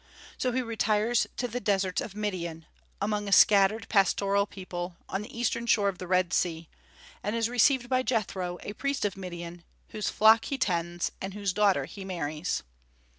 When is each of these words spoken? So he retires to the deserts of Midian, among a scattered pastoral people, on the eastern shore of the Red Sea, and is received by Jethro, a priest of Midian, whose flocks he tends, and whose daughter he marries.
So 0.35 0.51
he 0.51 0.63
retires 0.63 1.27
to 1.37 1.47
the 1.47 1.59
deserts 1.59 2.01
of 2.01 2.15
Midian, 2.15 2.65
among 2.99 3.27
a 3.27 3.31
scattered 3.31 3.87
pastoral 3.87 4.47
people, 4.47 4.95
on 5.07 5.21
the 5.21 5.37
eastern 5.39 5.67
shore 5.67 5.89
of 5.89 5.99
the 5.99 6.07
Red 6.07 6.33
Sea, 6.33 6.67
and 7.21 7.35
is 7.35 7.47
received 7.49 7.87
by 7.87 8.01
Jethro, 8.01 8.57
a 8.63 8.73
priest 8.73 9.05
of 9.05 9.15
Midian, 9.15 9.63
whose 9.89 10.09
flocks 10.09 10.47
he 10.49 10.57
tends, 10.57 11.11
and 11.21 11.35
whose 11.35 11.53
daughter 11.53 11.85
he 11.85 12.03
marries. 12.03 12.63